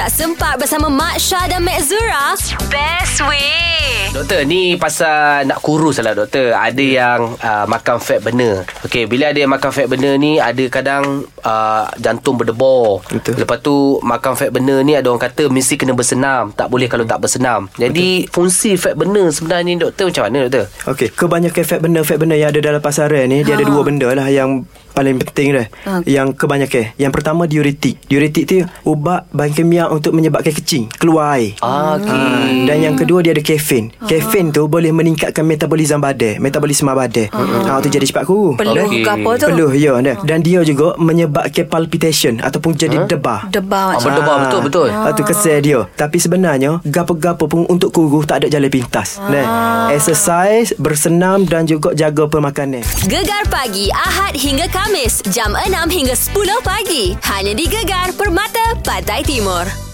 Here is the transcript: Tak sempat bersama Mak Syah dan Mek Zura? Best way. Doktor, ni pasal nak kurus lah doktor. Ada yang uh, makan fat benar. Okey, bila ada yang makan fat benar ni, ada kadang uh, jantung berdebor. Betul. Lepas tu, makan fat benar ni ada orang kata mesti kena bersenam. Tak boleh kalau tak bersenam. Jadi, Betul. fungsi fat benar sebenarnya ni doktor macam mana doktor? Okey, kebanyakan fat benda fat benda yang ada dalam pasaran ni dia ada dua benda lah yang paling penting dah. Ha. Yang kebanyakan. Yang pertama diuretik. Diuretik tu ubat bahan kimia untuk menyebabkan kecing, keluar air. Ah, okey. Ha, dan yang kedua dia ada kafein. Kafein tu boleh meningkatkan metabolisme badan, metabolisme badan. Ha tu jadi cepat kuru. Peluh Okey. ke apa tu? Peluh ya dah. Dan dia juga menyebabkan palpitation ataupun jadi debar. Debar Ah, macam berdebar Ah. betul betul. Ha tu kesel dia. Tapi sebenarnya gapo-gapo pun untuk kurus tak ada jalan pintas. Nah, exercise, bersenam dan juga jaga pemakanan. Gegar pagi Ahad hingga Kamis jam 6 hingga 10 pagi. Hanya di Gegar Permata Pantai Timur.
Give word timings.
Tak 0.00 0.16
sempat 0.16 0.56
bersama 0.56 0.88
Mak 0.88 1.20
Syah 1.20 1.44
dan 1.44 1.60
Mek 1.60 1.76
Zura? 1.84 2.32
Best 2.72 3.20
way. 3.20 4.08
Doktor, 4.16 4.48
ni 4.48 4.72
pasal 4.80 5.44
nak 5.44 5.60
kurus 5.60 6.00
lah 6.00 6.16
doktor. 6.16 6.56
Ada 6.56 6.80
yang 6.80 7.36
uh, 7.36 7.68
makan 7.68 8.00
fat 8.00 8.24
benar. 8.24 8.64
Okey, 8.88 9.04
bila 9.04 9.28
ada 9.28 9.36
yang 9.36 9.52
makan 9.52 9.68
fat 9.68 9.92
benar 9.92 10.16
ni, 10.16 10.40
ada 10.40 10.64
kadang 10.72 11.28
uh, 11.44 11.84
jantung 12.00 12.40
berdebor. 12.40 13.04
Betul. 13.12 13.44
Lepas 13.44 13.60
tu, 13.60 14.00
makan 14.00 14.40
fat 14.40 14.48
benar 14.48 14.80
ni 14.88 14.96
ada 14.96 15.12
orang 15.12 15.20
kata 15.20 15.52
mesti 15.52 15.76
kena 15.76 15.92
bersenam. 15.92 16.48
Tak 16.56 16.72
boleh 16.72 16.88
kalau 16.88 17.04
tak 17.04 17.20
bersenam. 17.20 17.68
Jadi, 17.76 18.24
Betul. 18.24 18.32
fungsi 18.32 18.80
fat 18.80 18.96
benar 18.96 19.28
sebenarnya 19.28 19.68
ni 19.68 19.76
doktor 19.76 20.08
macam 20.08 20.24
mana 20.32 20.48
doktor? 20.48 20.64
Okey, 20.96 21.12
kebanyakan 21.12 21.64
fat 21.68 21.80
benda 21.84 22.00
fat 22.08 22.16
benda 22.16 22.40
yang 22.40 22.48
ada 22.56 22.60
dalam 22.64 22.80
pasaran 22.80 23.28
ni 23.28 23.44
dia 23.44 23.52
ada 23.52 23.68
dua 23.68 23.84
benda 23.84 24.08
lah 24.16 24.32
yang 24.32 24.64
paling 24.90 25.16
penting 25.20 25.48
dah. 25.52 25.66
Ha. 25.84 25.92
Yang 26.04 26.36
kebanyakan. 26.36 26.94
Yang 26.94 27.12
pertama 27.12 27.42
diuretik. 27.44 27.96
Diuretik 28.04 28.44
tu 28.44 28.56
ubat 28.84 29.26
bahan 29.30 29.50
kimia 29.50 29.86
untuk 29.86 30.12
menyebabkan 30.12 30.52
kecing, 30.52 30.90
keluar 30.92 31.34
air. 31.34 31.54
Ah, 31.60 31.96
okey. 31.96 32.10
Ha, 32.10 32.18
dan 32.66 32.76
yang 32.80 32.94
kedua 32.94 33.20
dia 33.20 33.30
ada 33.30 33.40
kafein. 33.40 33.90
Kafein 33.98 34.50
tu 34.50 34.66
boleh 34.66 34.90
meningkatkan 34.90 35.42
metabolisme 35.42 35.96
badan, 35.96 36.38
metabolisme 36.38 36.88
badan. 36.88 37.28
Ha 37.30 37.78
tu 37.78 37.88
jadi 37.88 38.04
cepat 38.04 38.24
kuru. 38.24 38.54
Peluh 38.54 38.84
Okey. 38.84 39.00
ke 39.00 39.10
apa 39.10 39.30
tu? 39.36 39.46
Peluh 39.46 39.72
ya 39.72 39.94
dah. 39.98 40.16
Dan 40.20 40.40
dia 40.40 40.60
juga 40.60 40.94
menyebabkan 40.96 41.64
palpitation 41.64 42.38
ataupun 42.38 42.74
jadi 42.74 43.06
debar. 43.06 43.48
Debar 43.48 43.80
Ah, 43.80 43.88
macam 43.92 44.06
berdebar 44.06 44.32
Ah. 44.32 44.40
betul 44.44 44.60
betul. 44.62 44.88
Ha 44.88 45.08
tu 45.12 45.22
kesel 45.22 45.58
dia. 45.60 45.80
Tapi 45.90 46.16
sebenarnya 46.16 46.82
gapo-gapo 46.82 47.46
pun 47.46 47.64
untuk 47.66 47.90
kurus 47.90 48.24
tak 48.24 48.42
ada 48.42 48.48
jalan 48.50 48.68
pintas. 48.68 49.16
Nah, 49.22 49.44
exercise, 49.90 50.72
bersenam 50.76 51.44
dan 51.44 51.64
juga 51.64 51.92
jaga 51.92 52.26
pemakanan. 52.26 52.82
Gegar 53.04 53.44
pagi 53.46 53.90
Ahad 53.90 54.34
hingga 54.34 54.66
Kamis 54.90 55.22
jam 55.30 55.54
6 55.54 55.86
hingga 55.86 56.18
10 56.18 56.66
pagi. 56.66 57.14
Hanya 57.22 57.54
di 57.54 57.70
Gegar 57.70 58.10
Permata 58.10 58.74
Pantai 58.82 59.22
Timur. 59.22 59.89